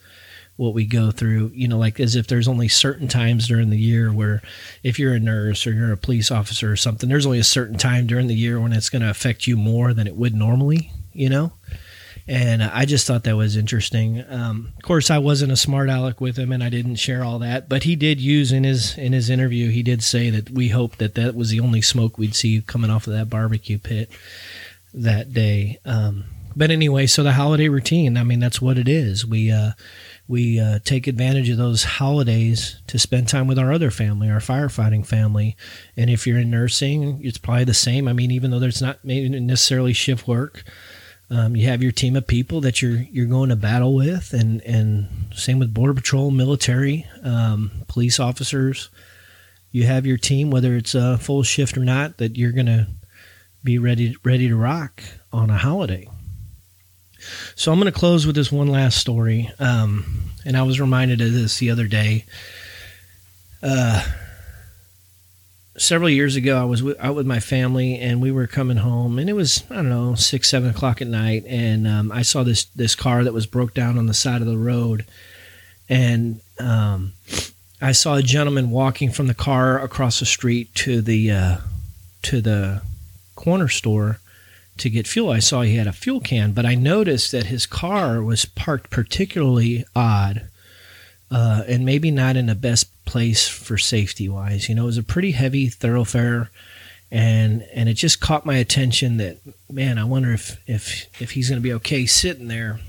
what 0.55 0.73
we 0.73 0.85
go 0.85 1.11
through. 1.11 1.51
You 1.53 1.67
know, 1.67 1.77
like 1.77 1.99
as 1.99 2.15
if 2.15 2.25
there's 2.25 2.47
only 2.47 2.67
certain 2.67 3.07
times 3.07 3.47
during 3.47 3.69
the 3.69 3.77
year 3.77 4.11
where, 4.11 4.41
if 4.81 4.97
you're 4.97 5.13
a 5.13 5.19
nurse 5.19 5.67
or 5.67 5.73
you're 5.73 5.91
a 5.91 5.97
police 5.97 6.31
officer 6.31 6.71
or 6.71 6.75
something, 6.75 7.07
there's 7.07 7.27
only 7.27 7.37
a 7.37 7.43
certain 7.43 7.77
time 7.77 8.07
during 8.07 8.25
the 8.25 8.35
year 8.35 8.59
when 8.59 8.73
it's 8.73 8.89
going 8.89 9.03
to 9.03 9.09
affect 9.11 9.45
you 9.45 9.55
more 9.55 9.93
than 9.93 10.07
it 10.07 10.15
would 10.15 10.33
normally. 10.33 10.91
You 11.13 11.29
know, 11.29 11.53
and 12.27 12.61
I 12.61 12.85
just 12.85 13.07
thought 13.07 13.23
that 13.23 13.37
was 13.37 13.55
interesting. 13.55 14.23
Um, 14.29 14.73
of 14.75 14.83
course, 14.83 15.09
I 15.09 15.17
wasn't 15.17 15.51
a 15.51 15.57
smart 15.57 15.89
aleck 15.89 16.19
with 16.19 16.37
him, 16.37 16.51
and 16.51 16.61
I 16.63 16.69
didn't 16.69 16.95
share 16.95 17.23
all 17.23 17.39
that. 17.39 17.69
But 17.69 17.83
he 17.83 17.95
did 17.95 18.19
use 18.19 18.51
in 18.51 18.63
his 18.63 18.97
in 18.97 19.13
his 19.13 19.29
interview, 19.29 19.69
he 19.69 19.83
did 19.83 20.03
say 20.03 20.29
that 20.29 20.49
we 20.49 20.69
hoped 20.69 20.99
that 20.99 21.15
that 21.15 21.35
was 21.35 21.49
the 21.49 21.61
only 21.61 21.81
smoke 21.81 22.17
we'd 22.17 22.35
see 22.35 22.61
coming 22.61 22.91
off 22.91 23.07
of 23.07 23.13
that 23.13 23.29
barbecue 23.29 23.79
pit 23.79 24.09
that 24.93 25.31
day. 25.31 25.79
Um, 25.85 26.25
but 26.55 26.71
anyway, 26.71 27.05
so 27.05 27.23
the 27.23 27.33
holiday 27.33 27.69
routine. 27.69 28.17
I 28.17 28.23
mean, 28.23 28.39
that's 28.39 28.61
what 28.61 28.77
it 28.77 28.89
is. 28.89 29.25
We 29.25 29.51
uh, 29.51 29.71
we 30.27 30.59
uh, 30.59 30.79
take 30.83 31.07
advantage 31.07 31.49
of 31.49 31.57
those 31.57 31.83
holidays 31.83 32.81
to 32.87 32.99
spend 32.99 33.29
time 33.29 33.47
with 33.47 33.59
our 33.59 33.71
other 33.71 33.91
family, 33.91 34.29
our 34.29 34.39
firefighting 34.39 35.05
family. 35.05 35.55
And 35.95 36.09
if 36.09 36.27
you're 36.27 36.39
in 36.39 36.49
nursing, 36.49 37.21
it's 37.23 37.37
probably 37.37 37.63
the 37.63 37.73
same. 37.73 38.07
I 38.07 38.13
mean, 38.13 38.31
even 38.31 38.51
though 38.51 38.59
there's 38.59 38.81
not 38.81 39.03
necessarily 39.05 39.93
shift 39.93 40.27
work, 40.27 40.63
um, 41.29 41.55
you 41.55 41.67
have 41.67 41.83
your 41.83 41.91
team 41.91 42.15
of 42.15 42.25
people 42.25 42.61
that 42.61 42.81
you're 42.81 43.01
you're 43.11 43.25
going 43.25 43.49
to 43.49 43.55
battle 43.55 43.93
with, 43.93 44.33
and 44.33 44.61
and 44.61 45.07
same 45.35 45.59
with 45.59 45.73
border 45.73 45.93
patrol, 45.93 46.31
military, 46.31 47.05
um, 47.23 47.71
police 47.87 48.19
officers. 48.19 48.89
You 49.71 49.83
have 49.83 50.05
your 50.05 50.17
team, 50.17 50.49
whether 50.49 50.75
it's 50.75 50.95
a 50.95 51.17
full 51.17 51.43
shift 51.43 51.77
or 51.77 51.83
not, 51.83 52.17
that 52.17 52.37
you're 52.37 52.53
going 52.53 52.67
to 52.67 52.87
be 53.63 53.77
ready 53.77 54.15
ready 54.23 54.47
to 54.47 54.55
rock 54.55 55.03
on 55.33 55.49
a 55.49 55.57
holiday. 55.57 56.07
So 57.55 57.73
I'm 57.73 57.79
going 57.79 57.91
to 57.91 57.99
close 57.99 58.25
with 58.25 58.35
this 58.35 58.51
one 58.51 58.67
last 58.67 58.97
story, 58.97 59.51
um, 59.59 60.31
and 60.45 60.55
I 60.55 60.63
was 60.63 60.79
reminded 60.79 61.19
of 61.19 61.33
this 61.33 61.57
the 61.57 61.71
other 61.71 61.87
day. 61.87 62.25
Uh, 63.61 64.05
several 65.87 66.09
years 66.09 66.35
ago, 66.35 66.61
I 66.61 66.65
was 66.65 66.81
w- 66.81 66.97
out 66.99 67.15
with 67.15 67.25
my 67.25 67.39
family, 67.39 67.97
and 67.97 68.21
we 68.21 68.31
were 68.31 68.45
coming 68.45 68.77
home, 68.77 69.17
and 69.17 69.29
it 69.29 69.33
was 69.33 69.63
I 69.69 69.75
don't 69.75 69.89
know 69.89 70.15
six, 70.15 70.49
seven 70.49 70.69
o'clock 70.69 71.01
at 71.01 71.07
night, 71.07 71.45
and 71.47 71.87
um, 71.87 72.11
I 72.11 72.21
saw 72.21 72.43
this 72.43 72.65
this 72.65 72.93
car 72.93 73.23
that 73.23 73.33
was 73.33 73.47
broke 73.47 73.73
down 73.73 73.97
on 73.97 74.05
the 74.05 74.13
side 74.13 74.41
of 74.41 74.47
the 74.47 74.57
road, 74.57 75.05
and 75.87 76.41
um, 76.59 77.13
I 77.81 77.93
saw 77.93 78.15
a 78.15 78.23
gentleman 78.23 78.69
walking 78.69 79.11
from 79.11 79.27
the 79.27 79.33
car 79.33 79.79
across 79.81 80.19
the 80.19 80.25
street 80.25 80.75
to 80.75 81.01
the 81.01 81.31
uh, 81.31 81.57
to 82.23 82.41
the 82.41 82.81
corner 83.35 83.69
store 83.69 84.19
to 84.77 84.89
get 84.89 85.07
fuel. 85.07 85.31
I 85.31 85.39
saw 85.39 85.61
he 85.61 85.77
had 85.77 85.87
a 85.87 85.93
fuel 85.93 86.19
can, 86.19 86.51
but 86.51 86.65
I 86.65 86.75
noticed 86.75 87.31
that 87.31 87.47
his 87.47 87.65
car 87.65 88.21
was 88.21 88.45
parked 88.45 88.89
particularly 88.89 89.85
odd 89.95 90.47
uh, 91.29 91.63
and 91.67 91.85
maybe 91.85 92.11
not 92.11 92.37
in 92.37 92.45
the 92.45 92.55
best 92.55 92.87
place 93.05 93.47
for 93.47 93.77
safety 93.77 94.29
wise. 94.29 94.69
You 94.69 94.75
know, 94.75 94.83
it 94.83 94.87
was 94.87 94.97
a 94.97 95.03
pretty 95.03 95.31
heavy 95.31 95.67
thoroughfare, 95.67 96.49
and 97.11 97.63
and 97.73 97.89
it 97.89 97.95
just 97.95 98.19
caught 98.19 98.45
my 98.45 98.57
attention 98.57 99.17
that 99.17 99.37
man, 99.69 99.97
I 99.97 100.03
wonder 100.03 100.31
if 100.33 100.61
if 100.67 101.21
if 101.21 101.31
he's 101.31 101.49
going 101.49 101.61
to 101.61 101.67
be 101.67 101.73
okay 101.73 102.05
sitting 102.05 102.47
there. 102.47 102.79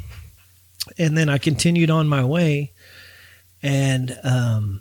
And 0.97 1.19
then 1.19 1.29
I 1.29 1.39
continued 1.39 1.91
on 1.91 2.09
my 2.09 2.25
way, 2.25 2.73
and 3.63 4.19
um, 4.25 4.81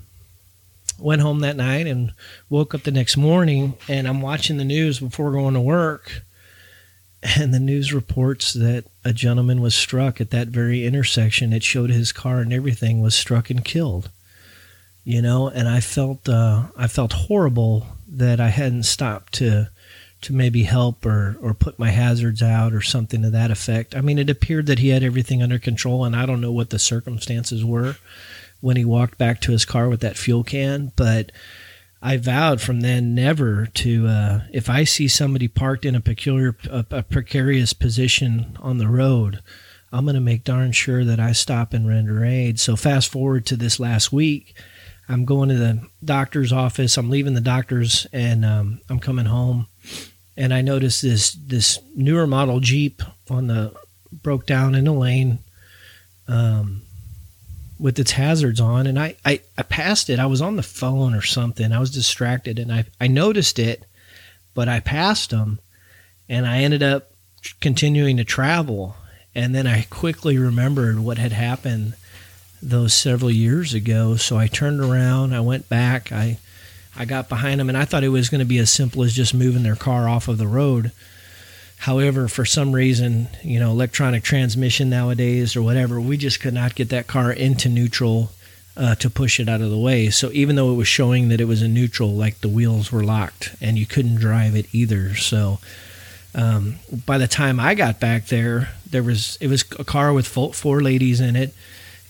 went 0.99 1.21
home 1.21 1.39
that 1.39 1.55
night 1.55 1.87
and 1.87 2.13
woke 2.49 2.73
up 2.73 2.83
the 2.83 2.91
next 2.91 3.17
morning, 3.17 3.75
and 3.87 4.07
I'm 4.07 4.21
watching 4.21 4.57
the 4.57 4.63
news 4.65 4.99
before 4.99 5.31
going 5.31 5.53
to 5.55 5.61
work. 5.61 6.23
And 7.35 7.53
the 7.53 7.59
news 7.59 7.93
reports 7.93 8.53
that 8.53 8.85
a 9.03 9.11
gentleman 9.11 9.61
was 9.61 9.75
struck 9.75 10.21
at 10.21 10.29
that 10.29 10.47
very 10.47 10.85
intersection. 10.85 11.51
It 11.51 11.63
showed 11.63 11.89
his 11.89 12.11
car 12.11 12.39
and 12.39 12.53
everything 12.53 13.01
was 13.01 13.15
struck 13.15 13.49
and 13.49 13.65
killed 13.65 14.09
you 15.07 15.21
know 15.21 15.47
and 15.47 15.69
i 15.69 15.79
felt 15.79 16.27
uh, 16.27 16.63
i 16.75 16.85
felt 16.85 17.13
horrible 17.13 17.87
that 18.09 18.41
i 18.41 18.49
hadn't 18.49 18.83
stopped 18.83 19.33
to 19.33 19.69
to 20.19 20.33
maybe 20.33 20.63
help 20.63 21.05
or 21.05 21.37
or 21.41 21.53
put 21.53 21.79
my 21.79 21.91
hazards 21.91 22.43
out 22.43 22.73
or 22.73 22.81
something 22.81 23.21
to 23.21 23.29
that 23.29 23.49
effect 23.49 23.95
i 23.95 24.01
mean 24.01 24.19
it 24.19 24.29
appeared 24.29 24.65
that 24.65 24.79
he 24.79 24.89
had 24.89 25.03
everything 25.03 25.41
under 25.41 25.57
control 25.57 26.03
and 26.03 26.13
i 26.13 26.25
don't 26.25 26.41
know 26.41 26.51
what 26.51 26.71
the 26.71 26.79
circumstances 26.79 27.63
were 27.63 27.95
when 28.59 28.75
he 28.75 28.83
walked 28.83 29.17
back 29.17 29.39
to 29.39 29.53
his 29.53 29.63
car 29.63 29.87
with 29.87 30.01
that 30.01 30.17
fuel 30.17 30.43
can 30.43 30.91
but 30.97 31.31
i 32.01 32.17
vowed 32.17 32.61
from 32.61 32.81
then 32.81 33.13
never 33.15 33.67
to 33.67 34.07
uh, 34.07 34.41
if 34.51 34.69
i 34.69 34.83
see 34.83 35.07
somebody 35.07 35.47
parked 35.47 35.85
in 35.85 35.95
a 35.95 36.01
peculiar 36.01 36.55
a, 36.69 36.85
a 36.91 37.03
precarious 37.03 37.73
position 37.73 38.57
on 38.61 38.77
the 38.77 38.87
road 38.87 39.41
i'm 39.91 40.05
going 40.05 40.15
to 40.15 40.21
make 40.21 40.43
darn 40.43 40.71
sure 40.71 41.03
that 41.03 41.19
i 41.19 41.31
stop 41.31 41.73
and 41.73 41.87
render 41.87 42.23
aid 42.23 42.59
so 42.59 42.75
fast 42.75 43.11
forward 43.11 43.45
to 43.45 43.55
this 43.55 43.79
last 43.79 44.11
week 44.11 44.55
I'm 45.09 45.25
going 45.25 45.49
to 45.49 45.55
the 45.55 45.87
doctor's 46.03 46.51
office. 46.51 46.97
I'm 46.97 47.09
leaving 47.09 47.33
the 47.33 47.41
doctor's 47.41 48.05
and 48.11 48.43
um, 48.43 48.81
I'm 48.89 48.99
coming 48.99 49.25
home, 49.25 49.67
and 50.35 50.53
I 50.53 50.61
noticed 50.61 51.01
this 51.01 51.31
this 51.33 51.79
newer 51.95 52.27
model 52.27 52.59
Jeep 52.59 53.01
on 53.29 53.47
the 53.47 53.73
broke 54.11 54.45
down 54.45 54.75
in 54.75 54.87
a 54.87 54.93
lane, 54.93 55.39
um, 56.27 56.81
with 57.79 57.99
its 57.99 58.11
hazards 58.11 58.59
on, 58.59 58.87
and 58.87 58.99
I, 58.99 59.15
I 59.25 59.41
I 59.57 59.63
passed 59.63 60.09
it. 60.09 60.19
I 60.19 60.25
was 60.25 60.41
on 60.41 60.55
the 60.55 60.63
phone 60.63 61.13
or 61.13 61.21
something. 61.21 61.71
I 61.71 61.79
was 61.79 61.91
distracted, 61.91 62.59
and 62.59 62.71
I 62.71 62.85
I 62.99 63.07
noticed 63.07 63.59
it, 63.59 63.85
but 64.53 64.67
I 64.67 64.79
passed 64.79 65.29
them, 65.29 65.59
and 66.27 66.47
I 66.47 66.59
ended 66.59 66.83
up 66.83 67.11
continuing 67.61 68.17
to 68.17 68.23
travel, 68.23 68.95
and 69.35 69.53
then 69.53 69.67
I 69.67 69.83
quickly 69.89 70.37
remembered 70.37 70.99
what 70.99 71.17
had 71.17 71.31
happened 71.31 71.93
those 72.61 72.93
several 72.93 73.31
years 73.31 73.73
ago. 73.73 74.15
So 74.15 74.37
I 74.37 74.47
turned 74.47 74.79
around, 74.79 75.33
I 75.33 75.41
went 75.41 75.69
back, 75.69 76.11
I 76.11 76.39
I 76.95 77.05
got 77.05 77.29
behind 77.29 77.59
them, 77.59 77.69
and 77.69 77.77
I 77.77 77.85
thought 77.85 78.03
it 78.03 78.09
was 78.09 78.29
going 78.29 78.39
to 78.39 78.45
be 78.45 78.57
as 78.57 78.71
simple 78.71 79.03
as 79.03 79.13
just 79.13 79.33
moving 79.33 79.63
their 79.63 79.75
car 79.75 80.09
off 80.09 80.27
of 80.27 80.39
the 80.39 80.47
road. 80.47 80.91
However, 81.77 82.27
for 82.27 82.43
some 82.43 82.73
reason, 82.73 83.29
you 83.43 83.59
know, 83.59 83.71
electronic 83.71 84.23
transmission 84.23 84.89
nowadays 84.89 85.55
or 85.55 85.61
whatever, 85.61 86.01
we 86.01 86.17
just 86.17 86.39
could 86.39 86.53
not 86.53 86.75
get 86.75 86.89
that 86.89 87.07
car 87.07 87.31
into 87.31 87.69
neutral 87.69 88.31
uh, 88.75 88.95
to 88.95 89.09
push 89.09 89.39
it 89.39 89.47
out 89.47 89.61
of 89.61 89.69
the 89.69 89.77
way. 89.77 90.09
So 90.09 90.31
even 90.33 90.55
though 90.55 90.71
it 90.71 90.75
was 90.75 90.87
showing 90.87 91.29
that 91.29 91.41
it 91.41 91.45
was 91.45 91.61
in 91.61 91.73
neutral, 91.73 92.13
like 92.13 92.41
the 92.41 92.49
wheels 92.49 92.91
were 92.91 93.03
locked 93.03 93.55
and 93.61 93.77
you 93.77 93.85
couldn't 93.85 94.15
drive 94.15 94.55
it 94.55 94.67
either. 94.73 95.15
So 95.15 95.59
um, 96.35 96.75
by 97.05 97.17
the 97.17 97.27
time 97.27 97.59
I 97.59 97.75
got 97.75 97.99
back 97.99 98.27
there, 98.27 98.69
there 98.89 99.03
was 99.03 99.37
it 99.39 99.47
was 99.47 99.63
a 99.79 99.83
car 99.83 100.13
with 100.13 100.27
four 100.27 100.81
ladies 100.81 101.19
in 101.19 101.35
it 101.35 101.53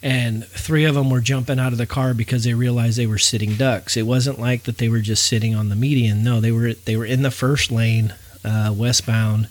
and 0.04 0.46
three 0.46 0.86
of 0.86 0.96
them 0.96 1.10
were 1.10 1.22
jumping 1.22 1.60
out 1.60 1.72
of 1.72 1.78
the 1.78 1.88
car 1.88 2.14
because 2.14 2.44
they 2.44 2.54
realized 2.54 2.98
they 2.98 3.08
were 3.08 3.18
sitting 3.18 3.56
ducks. 3.56 3.98
It 3.98 4.04
wasn't 4.04 4.40
like 4.40 4.64
that 4.64 4.78
they 4.78 4.90
were 4.90 5.00
just 5.00 5.26
sitting 5.26 5.56
on 5.56 5.70
the 5.70 5.76
median. 5.76 6.24
No, 6.24 6.40
they 6.40 6.52
were 6.52 6.74
they 6.74 6.96
were 6.96 7.06
in 7.06 7.24
the 7.24 7.32
first 7.32 7.72
lane, 7.72 8.14
uh, 8.48 8.74
westbound, 8.74 9.48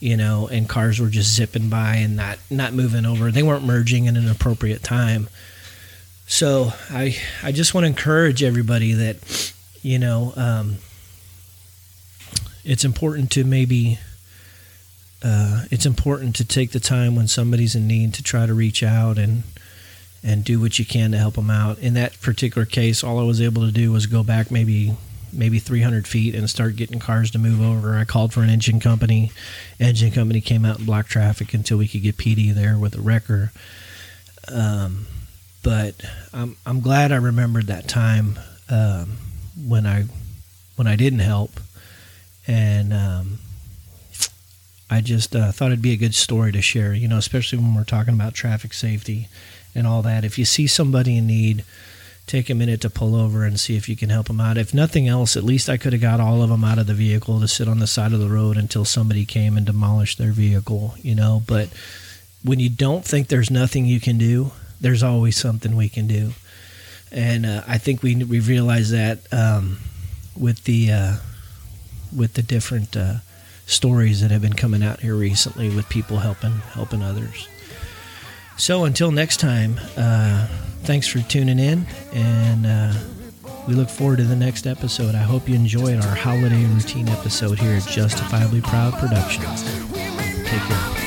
you 0.00 0.16
know, 0.16 0.48
and 0.48 0.68
cars 0.68 1.00
were 1.00 1.08
just 1.08 1.34
zipping 1.34 1.68
by 1.68 1.96
and 1.96 2.16
not 2.16 2.38
not 2.50 2.72
moving 2.72 3.06
over. 3.06 3.30
They 3.30 3.42
weren't 3.42 3.64
merging 3.64 4.06
in 4.06 4.16
an 4.16 4.28
appropriate 4.28 4.82
time. 4.82 5.28
So 6.26 6.72
I 6.90 7.16
I 7.42 7.52
just 7.52 7.74
want 7.74 7.84
to 7.84 7.88
encourage 7.88 8.42
everybody 8.42 8.92
that 8.92 9.52
you 9.82 9.98
know 9.98 10.32
um, 10.36 10.76
it's 12.64 12.84
important 12.84 13.30
to 13.32 13.44
maybe. 13.44 13.98
Uh, 15.26 15.64
it's 15.70 15.86
important 15.86 16.36
to 16.36 16.44
take 16.44 16.72
the 16.72 16.80
time 16.80 17.16
when 17.16 17.26
somebody's 17.26 17.74
in 17.74 17.86
need 17.86 18.12
to 18.12 18.22
try 18.22 18.44
to 18.44 18.52
reach 18.52 18.82
out 18.82 19.16
and 19.16 19.42
and 20.22 20.44
do 20.44 20.60
what 20.60 20.78
you 20.78 20.84
can 20.84 21.12
to 21.12 21.18
help 21.18 21.34
them 21.34 21.50
out. 21.50 21.78
In 21.78 21.94
that 21.94 22.20
particular 22.20 22.66
case, 22.66 23.02
all 23.02 23.18
I 23.18 23.22
was 23.22 23.40
able 23.40 23.62
to 23.62 23.72
do 23.72 23.90
was 23.90 24.06
go 24.06 24.22
back 24.22 24.50
maybe 24.50 24.94
maybe 25.34 25.58
300 25.58 26.06
feet 26.06 26.34
and 26.34 26.48
start 26.48 26.76
getting 26.76 26.98
cars 26.98 27.30
to 27.32 27.38
move 27.38 27.60
over. 27.60 27.96
I 27.96 28.04
called 28.04 28.32
for 28.32 28.42
an 28.42 28.50
engine 28.50 28.80
company. 28.80 29.32
Engine 29.78 30.10
company 30.10 30.40
came 30.40 30.64
out 30.64 30.78
and 30.78 30.86
blocked 30.86 31.10
traffic 31.10 31.54
until 31.54 31.78
we 31.78 31.88
could 31.88 32.02
get 32.02 32.16
PD 32.16 32.54
there 32.54 32.78
with 32.78 32.96
a 32.96 33.00
wrecker. 33.00 33.52
Um, 34.52 35.06
but 35.62 35.94
I'm 36.32 36.56
I'm 36.66 36.80
glad 36.80 37.10
I 37.10 37.16
remembered 37.16 37.66
that 37.66 37.88
time 37.88 38.38
um, 38.68 39.16
when 39.66 39.86
I 39.86 40.04
when 40.76 40.86
I 40.86 40.96
didn't 40.96 41.20
help, 41.20 41.60
and 42.46 42.92
um, 42.92 43.38
I 44.90 45.00
just 45.00 45.34
uh, 45.34 45.52
thought 45.52 45.72
it'd 45.72 45.82
be 45.82 45.92
a 45.92 45.96
good 45.96 46.14
story 46.14 46.52
to 46.52 46.60
share. 46.62 46.92
You 46.92 47.08
know, 47.08 47.16
especially 47.16 47.58
when 47.58 47.74
we're 47.74 47.84
talking 47.84 48.14
about 48.14 48.34
traffic 48.34 48.74
safety 48.74 49.28
and 49.74 49.86
all 49.86 50.02
that. 50.02 50.24
If 50.24 50.38
you 50.38 50.44
see 50.44 50.66
somebody 50.66 51.16
in 51.16 51.26
need, 51.26 51.64
take 52.26 52.48
a 52.48 52.54
minute 52.54 52.80
to 52.80 52.90
pull 52.90 53.14
over 53.14 53.44
and 53.44 53.60
see 53.60 53.76
if 53.76 53.88
you 53.88 53.96
can 53.96 54.08
help 54.08 54.28
them 54.28 54.40
out. 54.40 54.56
If 54.56 54.72
nothing 54.72 55.06
else, 55.08 55.36
at 55.36 55.44
least 55.44 55.68
I 55.68 55.76
could 55.76 55.92
have 55.92 56.02
got 56.02 56.20
all 56.20 56.42
of 56.42 56.48
them 56.48 56.64
out 56.64 56.78
of 56.78 56.86
the 56.86 56.94
vehicle 56.94 57.40
to 57.40 57.48
sit 57.48 57.68
on 57.68 57.80
the 57.80 57.86
side 57.86 58.12
of 58.12 58.20
the 58.20 58.28
road 58.28 58.56
until 58.56 58.84
somebody 58.84 59.24
came 59.24 59.56
and 59.56 59.66
demolished 59.66 60.18
their 60.18 60.32
vehicle, 60.32 60.94
you 61.02 61.14
know. 61.14 61.42
But 61.46 61.68
when 62.42 62.60
you 62.60 62.70
don't 62.70 63.04
think 63.04 63.28
there's 63.28 63.50
nothing 63.50 63.84
you 63.84 64.00
can 64.00 64.16
do, 64.16 64.52
there's 64.80 65.02
always 65.02 65.36
something 65.36 65.76
we 65.76 65.88
can 65.88 66.06
do. 66.06 66.32
And 67.12 67.46
uh, 67.46 67.62
I 67.66 67.78
think 67.78 68.02
we 68.02 68.16
we 68.16 68.40
realize 68.40 68.90
that 68.90 69.20
um, 69.32 69.78
with 70.36 70.64
the 70.64 70.90
uh, 70.90 71.16
with 72.14 72.34
the 72.34 72.42
different 72.42 72.96
uh, 72.96 73.16
stories 73.66 74.20
that 74.20 74.30
have 74.30 74.42
been 74.42 74.54
coming 74.54 74.82
out 74.82 75.00
here 75.00 75.14
recently 75.14 75.74
with 75.74 75.88
people 75.88 76.18
helping 76.18 76.58
helping 76.72 77.02
others. 77.02 77.48
So 78.56 78.84
until 78.84 79.10
next 79.10 79.38
time, 79.38 79.80
uh, 79.96 80.48
thanks 80.84 81.06
for 81.06 81.20
tuning 81.20 81.58
in, 81.58 81.86
and 82.12 82.66
uh, 82.66 82.92
we 83.66 83.74
look 83.74 83.88
forward 83.88 84.18
to 84.18 84.24
the 84.24 84.36
next 84.36 84.66
episode. 84.66 85.14
I 85.14 85.22
hope 85.22 85.48
you 85.48 85.54
enjoyed 85.54 85.96
our 85.96 86.14
holiday 86.14 86.64
routine 86.66 87.08
episode 87.08 87.58
here 87.58 87.72
at 87.72 87.86
Justifiably 87.86 88.60
Proud 88.60 88.92
Productions. 88.94 89.62
Take 90.48 90.60
care. 90.60 91.03